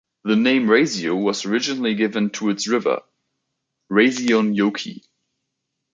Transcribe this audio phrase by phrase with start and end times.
[0.23, 3.03] The name "Raisio" was originally given to its river,
[3.91, 5.05] Raisionjoki.